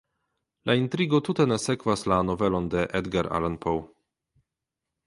La 0.69 0.75
intrigo 0.79 1.19
tute 1.27 1.45
ne 1.51 1.59
sekvas 1.65 2.07
la 2.13 2.19
novelon 2.31 2.71
de 2.77 2.87
Edgar 3.03 3.31
Allan 3.41 3.61
Poe. 3.67 3.87